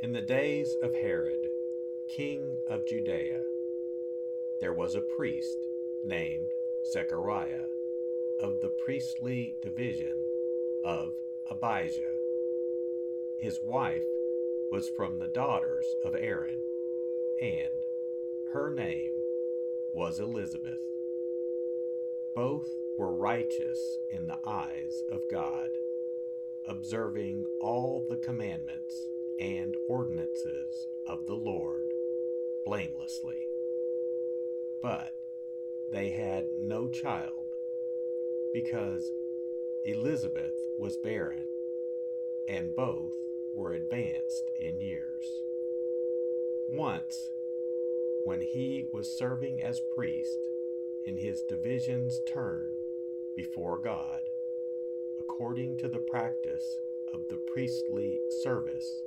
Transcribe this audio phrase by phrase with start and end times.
[0.00, 1.48] In the days of Herod,
[2.08, 3.42] king of Judea,
[4.60, 5.58] there was a priest
[6.04, 6.46] named
[6.86, 7.64] Zechariah
[8.38, 10.14] of the priestly division
[10.84, 11.14] of
[11.50, 12.14] Abijah.
[13.40, 14.06] His wife
[14.70, 16.62] was from the daughters of Aaron,
[17.42, 17.82] and
[18.52, 19.10] her name
[19.92, 20.78] was Elizabeth.
[22.36, 25.70] Both were righteous in the eyes of God,
[26.68, 31.88] observing all the commandments and ordinances of the Lord
[32.64, 33.46] blamelessly.
[34.82, 35.12] But
[35.90, 37.54] they had no child
[38.52, 39.10] because
[39.84, 41.46] Elizabeth was barren,
[42.48, 43.12] and both
[43.54, 45.24] were advanced in years.
[46.68, 47.30] Once,
[48.24, 50.38] when he was serving as priest
[51.06, 52.70] in his division's turn
[53.36, 54.20] before God,
[55.20, 56.80] according to the practice
[57.14, 59.02] of the priestly service,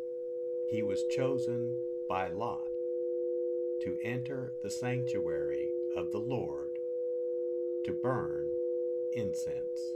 [0.72, 1.76] he was chosen
[2.08, 2.70] by lot
[3.82, 6.80] to enter the sanctuary of the Lord
[7.84, 8.50] to burn
[9.12, 9.96] incense.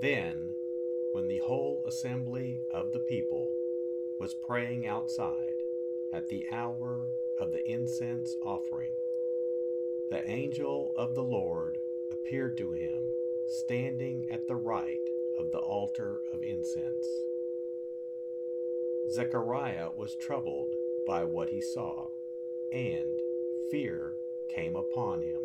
[0.00, 0.54] Then,
[1.12, 3.52] when the whole assembly of the people
[4.18, 5.62] was praying outside
[6.14, 7.02] at the hour
[7.38, 8.92] of the incense offering,
[10.08, 11.76] the angel of the Lord
[12.10, 13.10] appeared to him
[13.46, 17.06] standing at the right of the altar of incense.
[19.10, 20.74] Zechariah was troubled
[21.06, 22.08] by what he saw,
[22.72, 23.20] and
[23.70, 24.14] fear
[24.48, 25.42] came upon him.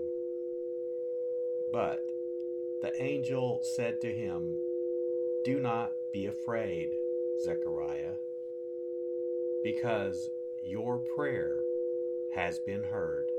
[1.71, 1.99] But
[2.81, 4.55] the angel said to him,
[5.43, 6.89] Do not be afraid,
[7.43, 8.15] Zechariah,
[9.63, 10.29] because
[10.63, 11.59] your prayer
[12.33, 13.29] has been heard.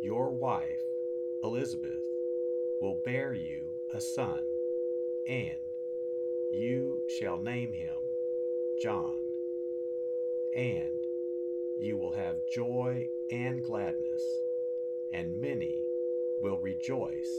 [0.00, 0.82] Your wife,
[1.42, 2.02] Elizabeth,
[2.80, 3.62] will bear you
[3.94, 4.40] a son,
[5.26, 5.56] and
[6.50, 8.01] you shall name him
[8.82, 9.14] John.
[10.56, 11.06] and
[11.78, 14.22] you will have joy and gladness,
[15.12, 15.80] and many
[16.40, 17.30] will rejoice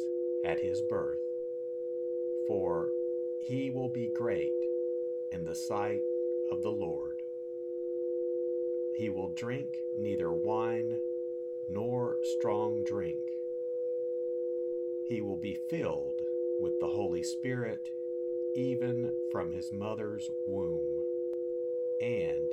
[0.45, 1.19] at his birth.
[2.47, 2.89] For
[3.41, 4.53] he will be great
[5.33, 6.01] in the sight
[6.49, 7.21] of the Lord.
[8.95, 9.67] He will drink
[9.97, 10.97] neither wine
[11.69, 13.19] nor strong drink.
[15.09, 16.21] He will be filled
[16.61, 17.89] with the Holy Spirit
[18.55, 21.12] even from his mother's womb.
[22.03, 22.51] And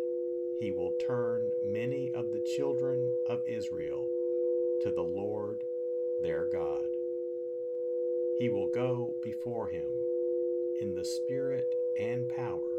[0.60, 4.06] he will turn many of the children of Israel
[4.82, 5.64] to the Lord
[6.22, 6.86] their God.
[8.38, 9.90] He will go before him
[10.80, 11.66] in the spirit
[11.98, 12.70] and power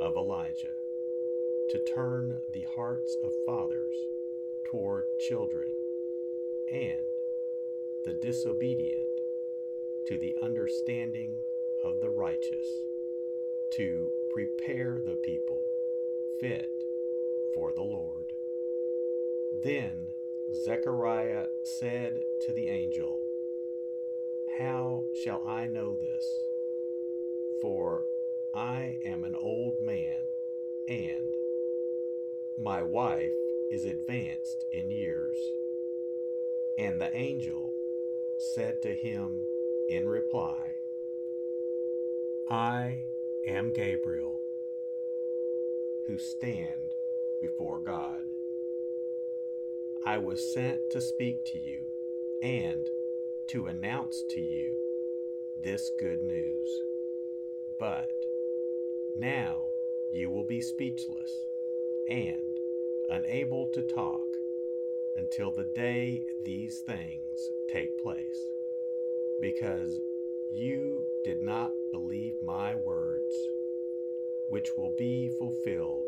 [0.00, 0.76] of Elijah
[1.70, 3.96] to turn the hearts of fathers
[4.70, 5.72] toward children
[6.70, 7.04] and
[8.04, 9.08] the disobedient
[10.06, 11.34] to the understanding
[11.82, 12.68] of the righteous,
[13.70, 15.63] to prepare the people
[16.40, 16.70] fit
[17.54, 18.32] for the Lord.
[19.62, 20.08] Then
[20.52, 23.20] Zechariah said to the angel,
[24.58, 26.26] How shall I know this?
[27.62, 28.04] For
[28.54, 30.20] I am an old man,
[30.88, 31.34] and
[32.58, 33.32] my wife
[33.70, 35.38] is advanced in years.
[36.78, 37.72] And the angel
[38.38, 39.40] said to him
[39.88, 40.74] in reply,
[42.48, 43.04] I
[43.46, 44.40] am Gabriel,
[46.06, 46.94] who stand
[47.40, 48.20] before God.
[50.06, 51.80] I was sent to speak to you
[52.42, 52.88] and
[53.48, 54.76] to announce to you
[55.62, 56.68] this good news.
[57.78, 58.10] But
[59.16, 59.62] now
[60.12, 61.32] you will be speechless
[62.08, 62.58] and
[63.08, 64.20] unable to talk
[65.16, 68.50] until the day these things take place,
[69.40, 70.00] because
[70.52, 73.34] you did not believe my words,
[74.48, 76.06] which will be fulfilled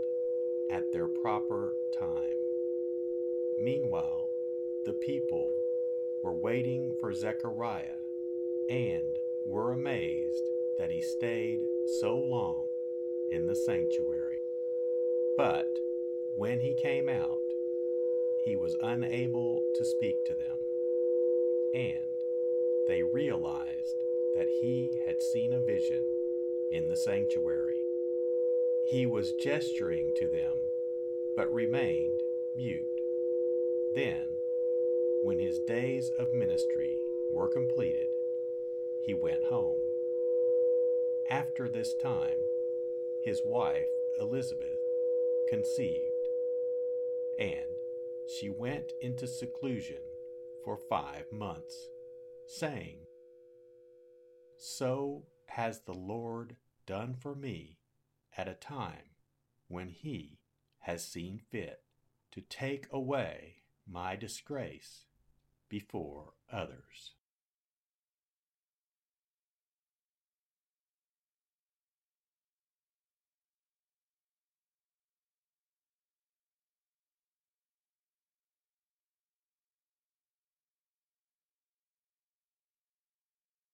[0.70, 2.36] at their proper time.
[3.58, 4.28] Meanwhile,
[4.84, 5.50] the people
[6.22, 7.98] were waiting for Zechariah
[8.68, 10.44] and were amazed
[10.78, 11.60] that he stayed
[12.00, 12.66] so long
[13.30, 14.40] in the sanctuary.
[15.36, 15.68] But
[16.36, 17.38] when he came out,
[18.44, 20.58] he was unable to speak to them,
[21.74, 22.16] and
[22.86, 23.96] they realized
[24.36, 26.04] that he had seen a vision
[26.70, 27.75] in the sanctuary.
[28.90, 30.54] He was gesturing to them,
[31.36, 32.20] but remained
[32.56, 32.84] mute.
[33.94, 34.26] Then,
[35.24, 36.96] when his days of ministry
[37.32, 38.06] were completed,
[39.04, 39.80] he went home.
[41.30, 42.38] After this time,
[43.24, 43.88] his wife,
[44.20, 44.78] Elizabeth,
[45.50, 46.12] conceived,
[47.40, 47.66] and
[48.38, 50.02] she went into seclusion
[50.64, 51.88] for five months,
[52.46, 52.98] saying,
[54.56, 56.56] so has the Lord
[56.86, 57.76] done for me
[58.36, 59.10] at a time
[59.68, 60.38] when He
[60.80, 61.82] has seen fit
[62.32, 65.06] to take away my disgrace
[65.68, 67.12] before others.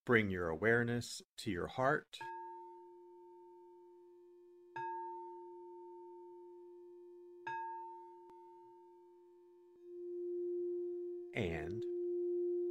[0.05, 2.19] Bring your awareness to your heart.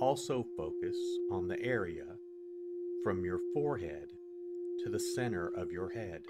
[0.02, 0.98] Also focus
[1.30, 2.18] on the area
[3.04, 4.08] from your forehead
[4.84, 6.24] to the center of your head.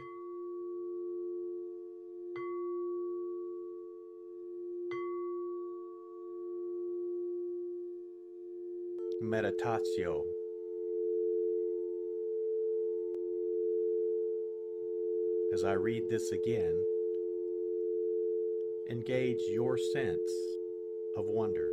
[9.23, 10.23] Meditatio
[15.53, 16.73] as I read this again,
[18.89, 20.31] engage your sense
[21.15, 21.71] of wonder.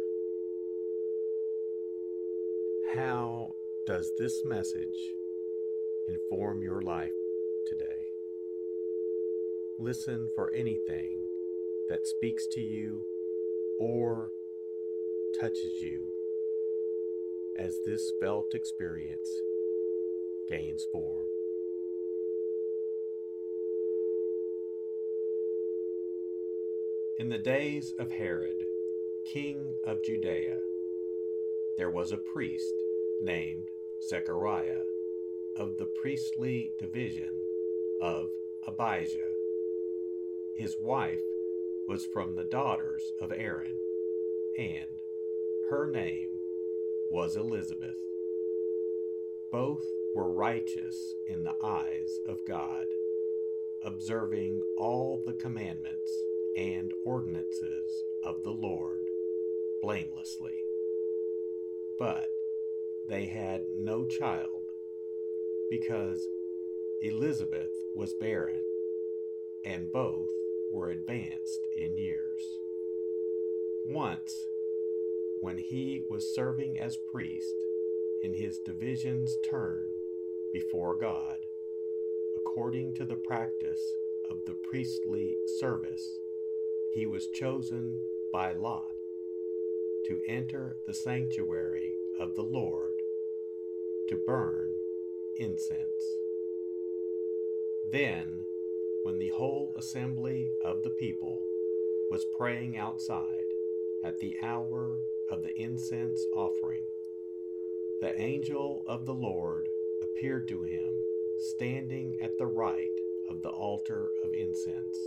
[2.94, 3.54] How
[3.86, 5.12] does this message
[6.08, 7.12] inform your life
[7.66, 8.06] today?
[9.78, 11.18] Listen for anything
[11.90, 13.04] that speaks to you
[13.78, 14.30] or
[15.38, 16.00] touches you
[17.58, 19.28] as this felt experience
[20.48, 21.26] gains form.
[27.18, 28.64] In the days of Herod,
[29.26, 30.60] king of Judea,
[31.78, 32.74] there was a priest
[33.22, 33.62] named
[34.02, 34.82] Zechariah
[35.56, 37.30] of the priestly division
[38.02, 38.30] of
[38.66, 39.32] Abijah.
[40.56, 41.22] His wife
[41.86, 43.76] was from the daughters of Aaron,
[44.58, 45.00] and
[45.70, 46.30] her name
[47.12, 47.96] was Elizabeth.
[49.52, 52.86] Both were righteous in the eyes of God,
[53.84, 56.10] observing all the commandments
[56.56, 59.02] and ordinances of the Lord
[59.80, 60.67] blamelessly.
[61.98, 62.28] But
[63.08, 64.70] they had no child
[65.68, 66.28] because
[67.02, 68.62] Elizabeth was barren
[69.64, 70.28] and both
[70.72, 72.42] were advanced in years.
[73.86, 74.46] Once,
[75.40, 77.54] when he was serving as priest
[78.22, 79.88] in his division's turn
[80.52, 81.38] before God,
[82.36, 83.82] according to the practice
[84.30, 86.18] of the priestly service,
[86.94, 88.00] he was chosen
[88.32, 88.97] by lot
[90.08, 92.94] to enter the sanctuary of the Lord
[94.08, 94.72] to burn
[95.38, 96.02] incense.
[97.92, 98.44] Then,
[99.02, 101.42] when the whole assembly of the people
[102.10, 103.44] was praying outside
[104.02, 104.96] at the hour
[105.30, 106.84] of the incense offering,
[108.00, 109.68] the angel of the Lord
[110.02, 110.94] appeared to him
[111.38, 112.88] standing at the right
[113.28, 114.98] of the altar of incense.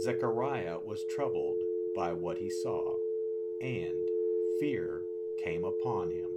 [0.00, 1.58] Zechariah was troubled
[1.96, 2.94] by what he saw,
[3.62, 3.96] and
[4.60, 5.02] fear
[5.42, 6.28] came upon him.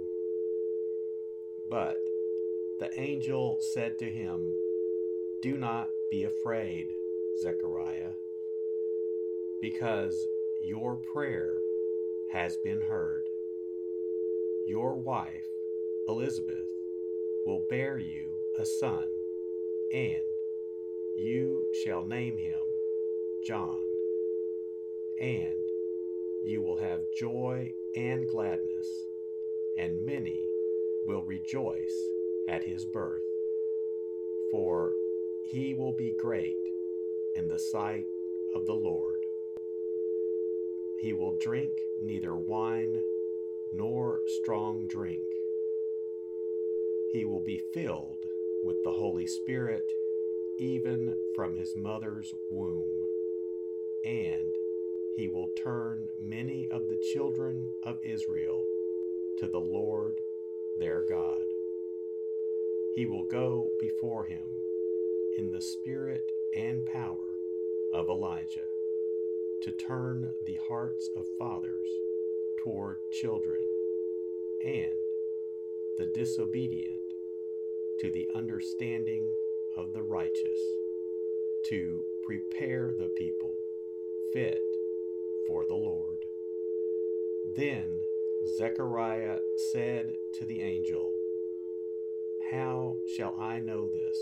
[1.70, 1.98] But
[2.80, 4.54] the angel said to him,
[5.42, 6.88] Do not be afraid,
[7.42, 8.12] Zechariah,
[9.60, 10.26] because
[10.64, 11.58] your prayer
[12.32, 13.24] has been heard.
[14.66, 15.46] Your wife,
[16.08, 16.68] Elizabeth,
[17.46, 19.04] will bear you a son,
[19.92, 20.22] and
[21.16, 22.60] you shall name him
[23.46, 23.89] John.
[25.20, 25.60] And
[26.44, 28.88] you will have joy and gladness,
[29.78, 30.40] and many
[31.06, 31.94] will rejoice
[32.48, 33.22] at his birth.
[34.50, 34.92] For
[35.44, 36.56] he will be great
[37.36, 38.06] in the sight
[38.54, 39.20] of the Lord.
[41.00, 41.72] He will drink
[42.02, 43.00] neither wine
[43.72, 45.24] nor strong drink.
[47.12, 48.24] He will be filled
[48.64, 49.84] with the Holy Spirit
[50.58, 53.06] even from his mother's womb.
[54.04, 54.54] And
[55.20, 58.64] he will turn many of the children of Israel
[59.38, 60.14] to the Lord
[60.78, 61.42] their God.
[62.94, 64.46] He will go before him
[65.36, 66.22] in the spirit
[66.56, 67.36] and power
[67.92, 68.64] of Elijah
[69.60, 71.88] to turn the hearts of fathers
[72.64, 73.60] toward children
[74.64, 74.94] and
[75.98, 76.96] the disobedient
[77.98, 79.30] to the understanding
[79.76, 80.58] of the righteous,
[81.68, 83.52] to prepare the people
[84.32, 84.69] fit
[85.50, 86.18] for the Lord.
[87.56, 87.98] Then
[88.56, 89.38] Zechariah
[89.72, 91.12] said to the angel,
[92.52, 94.16] How shall I know this?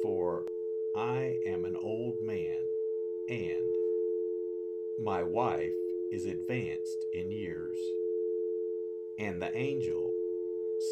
[0.00, 0.46] For
[0.94, 2.60] I am an old man,
[3.28, 3.74] and
[5.02, 5.74] my wife
[6.12, 7.78] is advanced in years.
[9.18, 10.12] And the angel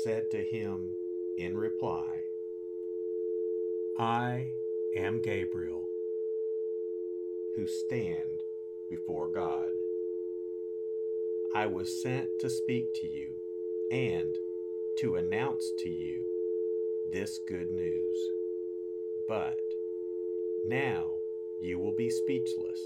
[0.03, 0.91] said to him
[1.39, 2.23] in reply,
[4.01, 4.49] I
[4.97, 5.89] am Gabriel,
[7.55, 8.36] who stand
[8.89, 9.69] before God.
[11.55, 13.29] I was sent to speak to you
[13.91, 14.37] and
[14.99, 16.25] to announce to you
[17.13, 18.19] this good news.
[19.29, 19.59] But
[20.67, 21.11] now
[21.61, 22.81] you will be speechless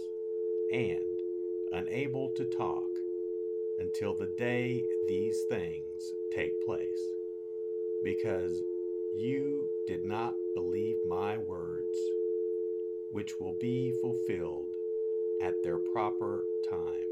[0.72, 1.20] and
[1.72, 2.88] unable to talk
[3.78, 7.02] until the day these things take place,
[8.04, 8.62] because
[9.16, 11.98] you did not believe my words,
[13.10, 14.69] which will be fulfilled
[15.40, 17.08] at their proper time.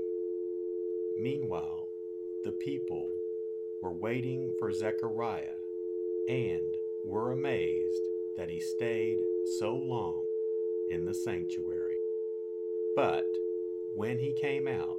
[1.19, 1.89] Meanwhile,
[2.45, 3.11] the people
[3.83, 5.57] were waiting for Zechariah
[6.29, 8.03] and were amazed
[8.37, 9.19] that he stayed
[9.59, 10.25] so long
[10.91, 11.97] in the sanctuary.
[12.95, 13.27] But
[13.95, 14.97] when he came out,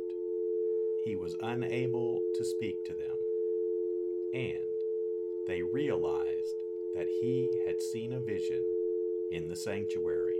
[1.05, 3.17] he was unable to speak to them,
[4.33, 4.59] and
[5.47, 6.55] they realized
[6.95, 8.63] that he had seen a vision
[9.31, 10.38] in the sanctuary.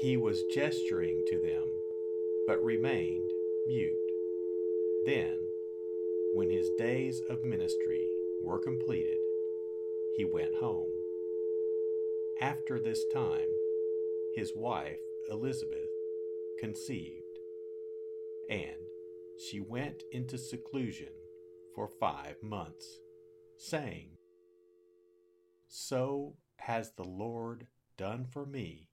[0.00, 1.68] He was gesturing to them,
[2.46, 3.30] but remained
[3.66, 3.92] mute.
[5.04, 5.38] Then,
[6.32, 8.08] when his days of ministry
[8.42, 9.18] were completed,
[10.16, 10.88] he went home.
[12.40, 13.46] After this time,
[14.36, 14.96] his wife,
[15.30, 15.90] Elizabeth,
[16.58, 17.38] conceived,
[18.48, 18.80] and
[19.50, 21.12] she went into seclusion
[21.74, 23.00] for five months,
[23.58, 24.12] saying,
[25.68, 27.66] So has the Lord
[27.98, 28.89] done for me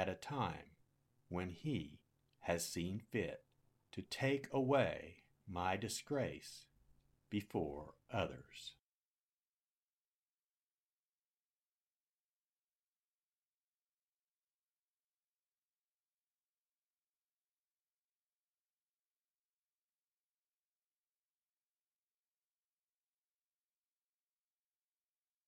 [0.00, 0.76] at a time
[1.28, 2.00] when he
[2.40, 3.42] has seen fit
[3.92, 5.16] to take away
[5.46, 6.64] my disgrace
[7.28, 8.72] before others.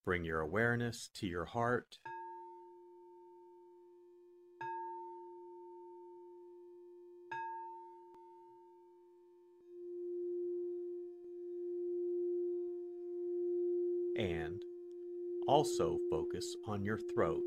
[0.05, 1.97] Bring your awareness to your heart
[15.53, 17.43] also focus on your throat.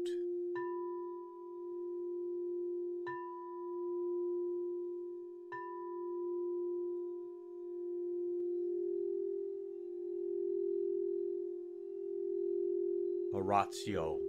[13.34, 14.20] Oratio.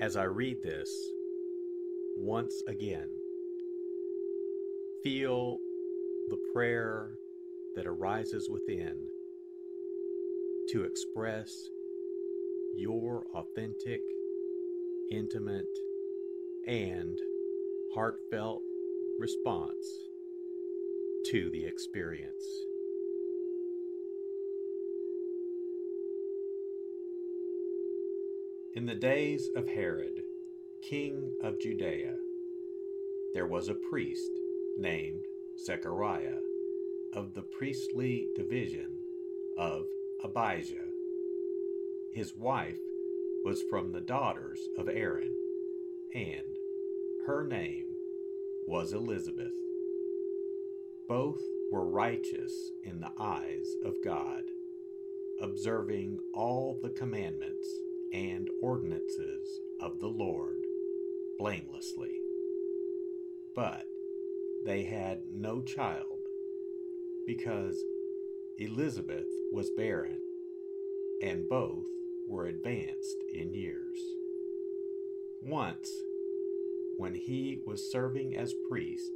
[0.00, 0.88] As I read this,
[2.16, 3.10] once again,
[5.04, 5.58] feel
[6.30, 7.10] the prayer
[7.78, 9.06] that arises within
[10.68, 11.70] to express
[12.74, 14.00] your authentic,
[15.12, 15.78] intimate,
[16.66, 17.16] and
[17.94, 18.62] heartfelt
[19.20, 19.86] response
[21.26, 22.44] to the experience.
[28.74, 30.24] In the days of Herod,
[30.82, 32.16] king of Judea,
[33.34, 34.32] there was a priest
[34.76, 35.22] named
[35.64, 36.40] Zechariah
[37.14, 38.98] of the priestly division
[39.56, 39.86] of
[40.22, 40.88] Abijah.
[42.12, 42.78] His wife
[43.44, 45.34] was from the daughters of Aaron,
[46.14, 46.56] and
[47.26, 47.86] her name
[48.66, 49.52] was Elizabeth.
[51.08, 51.40] Both
[51.72, 52.52] were righteous
[52.84, 54.42] in the eyes of God,
[55.40, 57.68] observing all the commandments
[58.12, 60.58] and ordinances of the Lord
[61.38, 62.18] blamelessly.
[63.54, 63.84] But
[64.64, 66.17] they had no child
[67.28, 67.84] because
[68.56, 70.18] Elizabeth was barren
[71.22, 71.84] and both
[72.26, 73.98] were advanced in years.
[75.42, 75.92] Once,
[76.96, 79.12] when he was serving as priest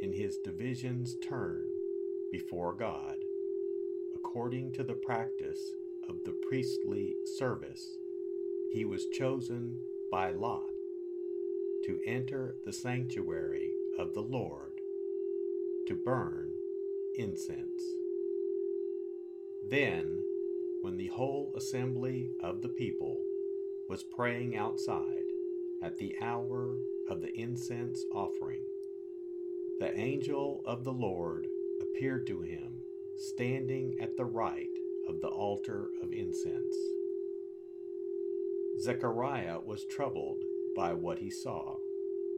[0.00, 1.66] in his division's turn
[2.30, 3.16] before God,
[4.14, 5.72] according to the practice
[6.08, 7.96] of the priestly service,
[8.72, 9.76] he was chosen
[10.12, 10.70] by lot
[11.84, 14.70] to enter the sanctuary of the Lord
[15.88, 16.52] to burn
[17.20, 17.82] incense.
[19.68, 20.22] Then,
[20.82, 23.20] when the whole assembly of the people
[23.88, 25.24] was praying outside
[25.82, 26.76] at the hour
[27.08, 28.62] of the incense offering,
[29.78, 31.46] the angel of the Lord
[31.80, 32.80] appeared to him,
[33.16, 34.68] standing at the right
[35.08, 36.76] of the altar of incense.
[38.80, 40.42] Zechariah was troubled
[40.74, 41.76] by what he saw,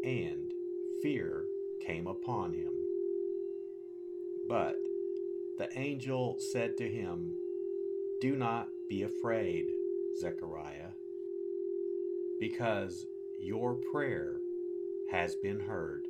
[0.03, 0.53] and
[1.03, 1.45] fear
[1.87, 2.82] came upon him.
[4.48, 4.76] But
[5.59, 7.33] the angel said to him,
[8.20, 9.66] Do not be afraid,
[10.20, 10.90] Zechariah,
[12.40, 13.07] because
[13.40, 14.37] your prayer
[15.11, 16.07] has been heard.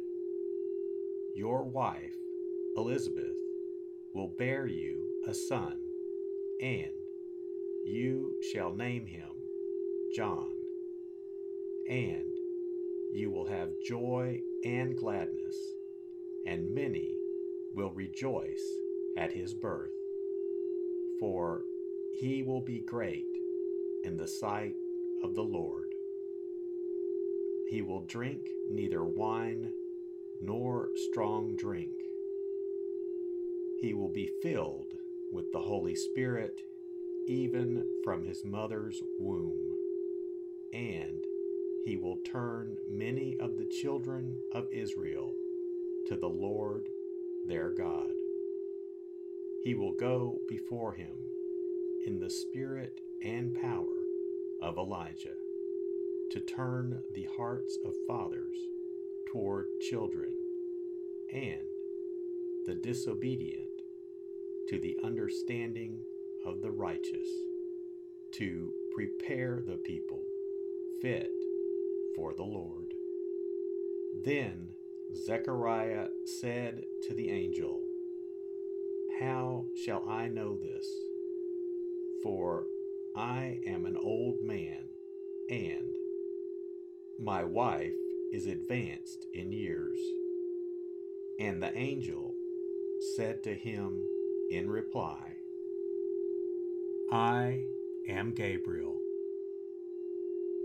[1.35, 2.16] Your wife,
[2.77, 3.37] Elizabeth,
[4.14, 5.79] will bear you a son,
[6.61, 6.92] and
[7.85, 9.31] you shall name him
[10.14, 10.53] John.
[11.88, 12.33] And
[13.12, 15.57] you will have joy and gladness,
[16.47, 17.14] and many
[17.75, 18.63] will rejoice
[19.17, 19.93] at his birth.
[21.21, 21.63] For
[22.21, 23.27] he will be great
[24.05, 24.75] in the sight
[25.23, 25.89] of the Lord.
[27.69, 29.73] He will drink neither wine
[30.41, 31.93] nor strong drink.
[33.81, 34.93] He will be filled
[35.33, 36.61] with the Holy Spirit
[37.29, 39.73] even from his mother's womb
[40.73, 41.25] and
[41.85, 45.35] he will turn many of the children of Israel
[46.07, 46.89] to the Lord
[47.47, 48.11] their God.
[49.65, 51.15] He will go before him
[52.07, 54.07] in the spirit and power
[54.61, 55.37] of Elijah
[56.33, 58.57] to turn the hearts of fathers
[59.33, 60.35] toward children
[61.33, 61.67] and
[62.67, 63.69] the disobedient
[64.69, 65.99] to the understanding
[66.47, 67.29] of the righteous
[68.33, 70.21] to prepare the people
[71.01, 71.31] fit
[72.17, 72.95] for the Lord.
[74.25, 74.69] Then
[75.14, 76.09] Zechariah
[76.40, 77.81] said to the angel,
[79.20, 80.87] How shall I know this?
[82.22, 82.64] For
[83.14, 84.85] I am an old man,
[85.51, 85.94] and
[87.18, 87.92] my wife
[88.33, 89.98] is advanced in years.
[91.38, 92.35] And the angel
[93.16, 94.07] said to him
[94.51, 95.37] in reply,
[97.12, 97.64] I
[98.09, 98.98] am Gabriel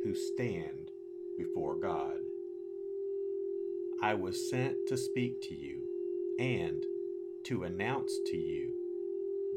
[0.04, 0.92] who stand
[1.38, 2.27] before God.
[4.00, 5.82] I was sent to speak to you
[6.38, 6.86] and
[7.46, 8.72] to announce to you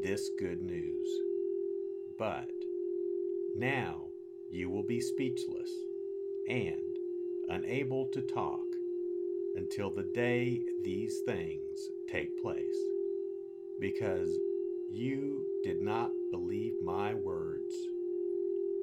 [0.03, 1.09] this good news.
[2.19, 2.51] But
[3.55, 4.07] now
[4.51, 5.71] you will be speechless
[6.49, 6.97] and
[7.51, 8.65] unable to talk
[9.57, 12.79] until the day these things take place,
[13.79, 14.31] because
[14.91, 17.75] you did not believe my words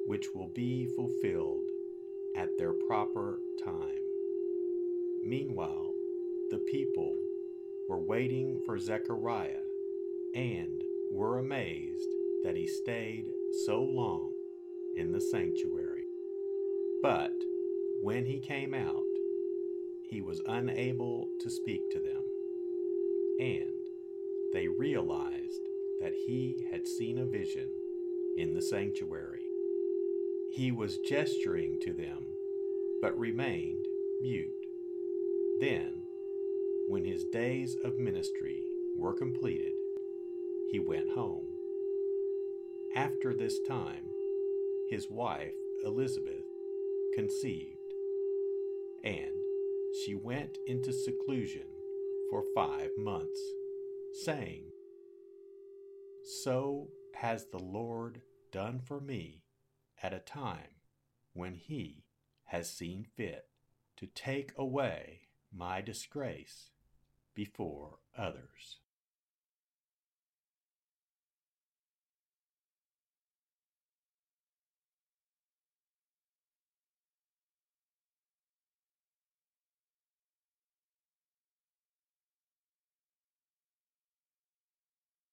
[0.06, 1.68] which will be fulfilled
[2.36, 4.07] at their proper time.
[5.28, 5.92] Meanwhile,
[6.50, 7.14] the people
[7.86, 9.60] were waiting for Zechariah
[10.34, 12.08] and were amazed
[12.44, 13.26] that he stayed
[13.66, 14.32] so long
[14.96, 16.04] in the sanctuary.
[17.02, 17.34] But
[18.00, 19.04] when he came out,
[20.08, 22.22] he was unable to speak to them,
[23.38, 23.86] and
[24.54, 25.60] they realized
[26.00, 27.68] that he had seen a vision
[28.38, 29.44] in the sanctuary.
[30.52, 32.24] He was gesturing to them,
[33.02, 33.84] but remained
[34.22, 34.57] mute.
[35.60, 36.02] Then,
[36.88, 38.62] when his days of ministry
[38.96, 39.72] were completed,
[40.70, 41.46] he went home.
[42.94, 44.04] After this time,
[44.88, 46.44] his wife Elizabeth
[47.14, 47.76] conceived,
[49.02, 49.32] and
[50.04, 51.66] she went into seclusion
[52.30, 53.40] for five months,
[54.24, 54.64] saying,
[56.42, 58.20] So has the Lord
[58.52, 59.42] done for me
[60.02, 60.76] at a time
[61.32, 62.04] when he
[62.46, 63.46] has seen fit
[63.96, 66.70] to take away my disgrace
[67.34, 68.78] before others.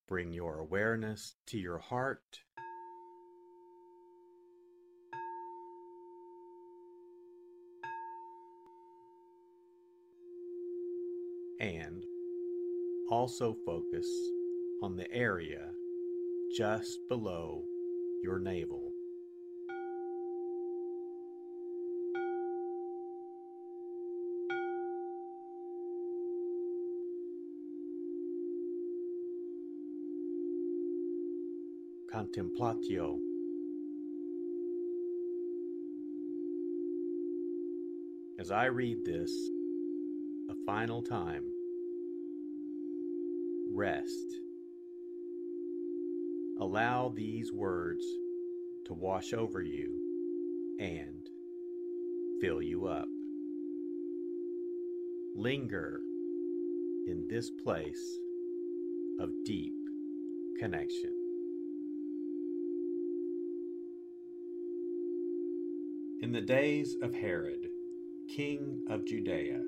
[0.07, 2.41] Bring your awareness to your heart.
[11.59, 12.03] And
[13.09, 14.07] also focus
[14.81, 15.71] on the area
[16.55, 17.63] just below
[18.23, 18.93] your navel.
[32.15, 33.19] contemplatio.
[38.39, 39.31] As I read this
[40.49, 41.43] a final time,
[43.75, 44.39] rest.
[46.59, 48.05] Allow these words
[48.85, 49.99] to wash over you
[50.79, 51.29] and
[52.39, 53.07] fill you up.
[55.35, 55.99] Linger
[57.07, 58.17] in this place
[59.19, 59.73] of deep
[60.59, 61.13] connection.
[66.21, 67.67] In the days of Herod,
[68.29, 69.61] king of Judea,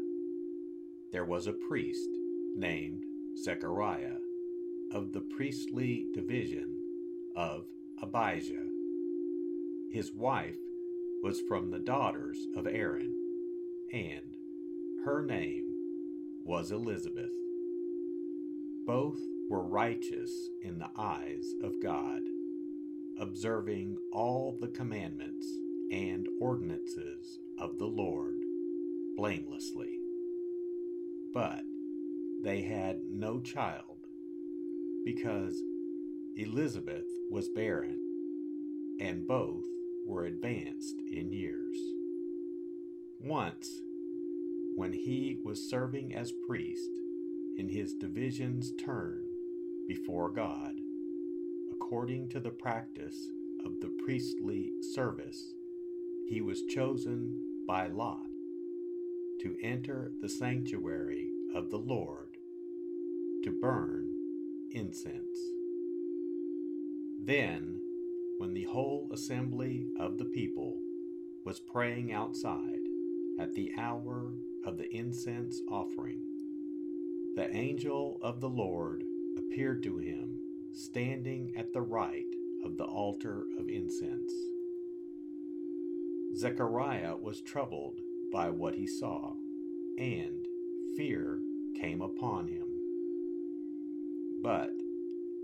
[1.12, 2.10] there was a priest
[2.56, 3.04] named
[3.44, 4.18] Zechariah
[4.92, 6.76] of the priestly division
[7.36, 7.66] of
[8.02, 8.66] Abijah.
[9.92, 10.58] His wife
[11.22, 13.14] was from the daughters of Aaron,
[13.94, 14.36] and
[15.06, 15.66] her name
[16.44, 17.32] was Elizabeth.
[18.86, 19.20] Both
[19.50, 22.22] were righteous in the eyes of God,
[23.20, 25.48] observing all the commandments
[25.92, 28.38] and ordinances of the Lord
[29.16, 30.00] blamelessly.
[31.34, 31.64] But
[32.44, 33.98] they had no child
[35.04, 35.62] because
[36.36, 38.00] Elizabeth was barren
[39.00, 39.64] and both
[40.06, 41.78] were advanced in years.
[43.20, 43.82] Once,
[44.76, 46.90] when he was serving as priest
[47.58, 49.24] in his division's turn
[49.88, 50.74] before God,
[51.72, 53.18] according to the practice
[53.66, 55.54] of the priestly service,
[56.30, 58.28] he was chosen by lot
[59.42, 62.27] to enter the sanctuary of the Lord
[63.48, 64.10] to burn
[64.72, 65.40] incense.
[67.24, 67.80] Then,
[68.40, 70.78] when the whole assembly of the people
[71.46, 72.82] was praying outside
[73.40, 74.34] at the hour
[74.66, 76.20] of the incense offering,
[77.38, 79.06] the angel of the Lord
[79.38, 80.42] appeared to him
[80.74, 82.26] standing at the right
[82.66, 84.34] of the altar of incense.
[86.36, 89.36] Zechariah was troubled by what he saw,
[89.98, 90.46] and
[90.98, 91.40] fear
[91.80, 92.67] came upon him.
[94.48, 94.70] But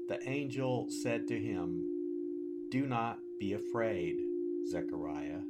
[0.07, 1.83] the angel said to him,
[2.71, 4.15] Do not be afraid,
[4.65, 5.41] Zechariah,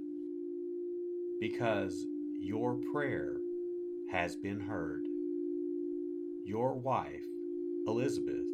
[1.39, 2.04] because
[2.39, 3.38] your prayer
[4.10, 5.04] has been heard.
[6.44, 7.28] Your wife,
[7.86, 8.48] Elizabeth,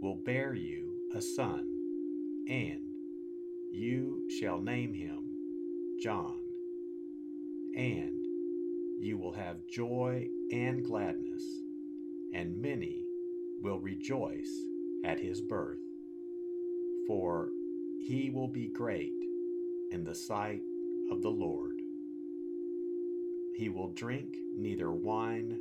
[0.00, 1.66] will bear you a son,
[2.48, 2.82] and
[3.72, 5.24] you shall name him
[6.00, 6.38] John.
[7.76, 8.24] And
[9.00, 11.42] you will have joy and gladness,
[12.32, 12.99] and many
[13.60, 14.50] will rejoice
[15.04, 15.80] at his birth.
[17.06, 17.50] For
[18.06, 19.12] he will be great
[19.90, 20.62] in the sight
[21.10, 21.80] of the Lord.
[23.56, 25.58] He will drink neither wine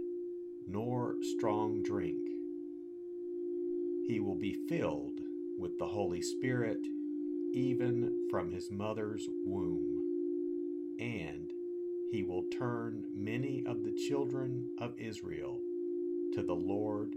[0.67, 2.19] nor strong drink.
[4.07, 5.19] He will be filled
[5.57, 6.85] with the Holy Spirit
[7.53, 9.99] even from his mother's womb
[10.99, 11.51] and
[12.11, 15.59] he will turn many of the children of Israel
[16.33, 17.15] to the Lord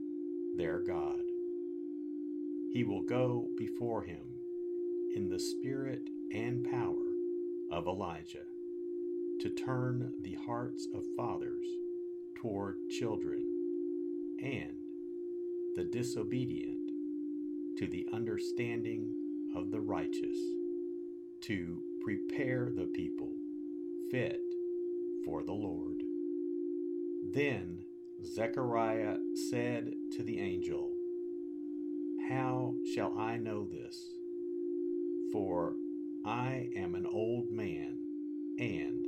[0.56, 1.20] their God.
[2.72, 4.22] he will go before him
[5.14, 7.12] in the spirit and power
[7.70, 8.46] of Elijah
[9.40, 11.66] to turn the hearts of fathers
[12.36, 13.44] toward children
[14.42, 14.76] and
[15.76, 16.90] the disobedient
[17.78, 19.12] to the understanding
[19.56, 20.38] of the righteous,
[21.42, 23.32] to prepare the people
[24.10, 24.40] fit
[25.24, 26.02] for the Lord.
[27.32, 27.84] Then
[28.24, 29.16] Zechariah
[29.50, 30.90] said to the angel,
[32.28, 33.96] How shall I know this?
[35.32, 35.74] For
[36.24, 37.98] I am an old man,
[38.58, 39.04] and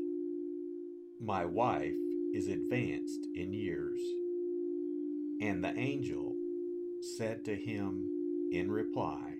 [1.20, 1.94] my wife
[2.34, 4.00] is advanced in years.
[5.40, 6.34] And the angel
[7.16, 8.08] said to him
[8.52, 9.34] in reply,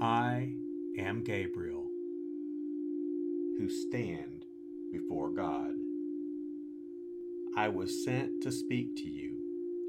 [0.00, 0.54] I
[0.98, 1.88] am Gabriel,
[3.58, 4.44] who stand
[4.90, 5.81] before God.
[7.54, 9.36] I was sent to speak to you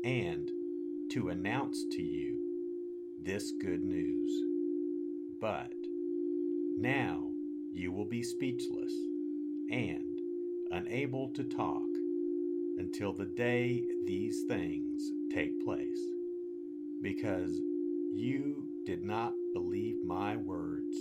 [0.03, 0.51] and
[1.11, 2.37] to announce to you
[3.23, 4.31] this good news.
[5.39, 5.71] But
[6.77, 7.29] now
[7.71, 8.93] you will be speechless
[9.71, 10.19] and
[10.71, 11.87] unable to talk
[12.77, 16.01] until the day these things take place,
[17.01, 17.61] because
[18.13, 20.97] you did not believe my words,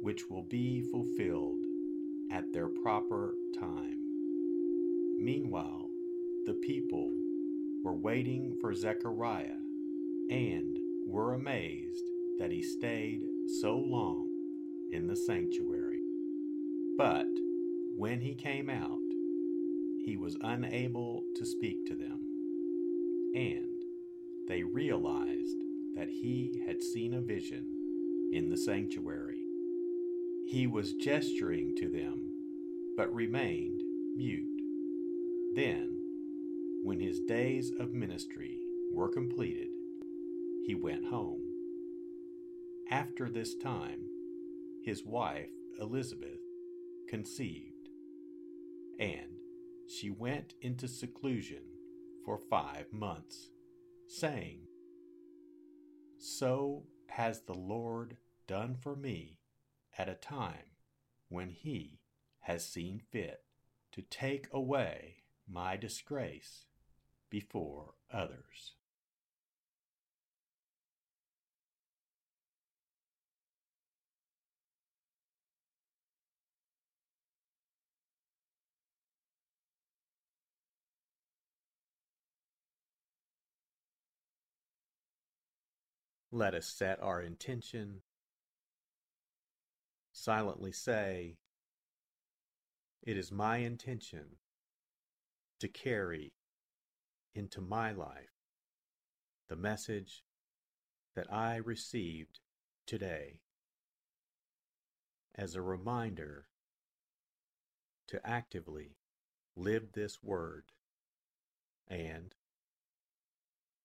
[0.00, 1.60] which will be fulfilled
[2.32, 4.03] at their proper time.
[5.24, 5.88] Meanwhile,
[6.44, 7.10] the people
[7.82, 9.56] were waiting for Zechariah
[10.28, 12.04] and were amazed
[12.38, 13.22] that he stayed
[13.62, 14.28] so long
[14.92, 16.02] in the sanctuary.
[16.98, 17.24] But
[17.96, 18.98] when he came out,
[20.04, 22.20] he was unable to speak to them,
[23.34, 23.82] and
[24.46, 25.56] they realized
[25.96, 27.64] that he had seen a vision
[28.30, 29.40] in the sanctuary.
[30.46, 32.28] He was gesturing to them,
[32.94, 33.80] but remained
[34.16, 34.53] mute.
[35.54, 36.00] Then,
[36.82, 38.58] when his days of ministry
[38.92, 39.68] were completed,
[40.66, 41.42] he went home.
[42.90, 44.00] After this time,
[44.84, 46.40] his wife, Elizabeth,
[47.08, 47.88] conceived,
[48.98, 49.38] and
[49.88, 51.62] she went into seclusion
[52.24, 53.50] for five months,
[54.08, 54.60] saying,
[56.18, 58.16] So has the Lord
[58.48, 59.38] done for me
[59.96, 60.72] at a time
[61.28, 62.00] when he
[62.40, 63.44] has seen fit
[63.92, 66.66] to take away my disgrace
[67.30, 68.74] before others.
[86.34, 88.00] Let us set our intention.
[90.12, 91.36] Silently say,
[93.02, 94.38] It is my intention
[95.64, 96.34] to carry
[97.34, 98.36] into my life
[99.48, 100.22] the message
[101.16, 102.40] that I received
[102.86, 103.40] today
[105.34, 106.48] as a reminder
[108.08, 108.98] to actively
[109.56, 110.64] live this word
[111.88, 112.34] and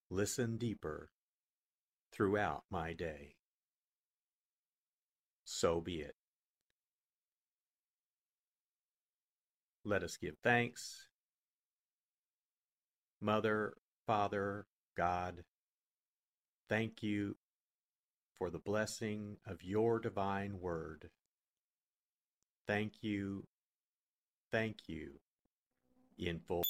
[0.09, 1.11] listen deeper
[2.11, 3.35] throughout my day.
[5.45, 6.15] So be it.
[9.85, 11.08] Let us give thanks.
[13.21, 13.73] Mother,
[14.08, 15.43] Father, God,
[16.69, 17.36] thank you
[18.38, 21.10] for the blessing of your divine word.
[22.67, 23.45] Thank you,
[24.51, 25.19] thank you
[26.17, 26.63] in full.